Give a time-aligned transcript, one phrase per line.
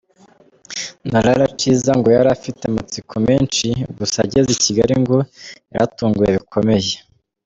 [1.05, 3.67] Nhlanhla Nciza ngo yari afite amatsiko menshi,
[3.97, 5.17] gusa ageze i Kigali ngo
[5.71, 6.93] yaratunguwe bikomeye.